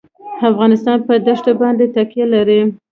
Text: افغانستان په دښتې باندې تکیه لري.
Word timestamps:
افغانستان 0.49 0.97
په 1.07 1.13
دښتې 1.27 1.53
باندې 1.61 1.85
تکیه 1.95 2.25
لري. 2.33 2.61